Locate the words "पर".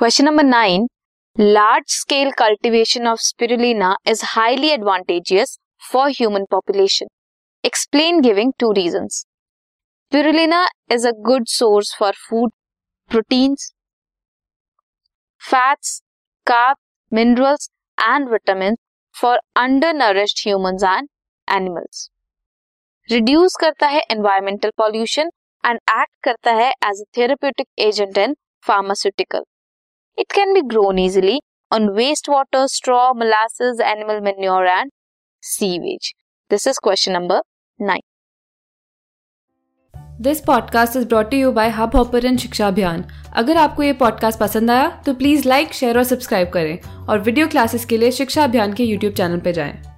49.39-49.51